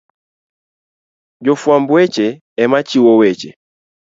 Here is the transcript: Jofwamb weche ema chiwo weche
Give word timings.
Jofwamb 1.43 1.85
weche 1.95 2.27
ema 2.63 2.79
chiwo 2.87 3.11
weche 3.21 3.49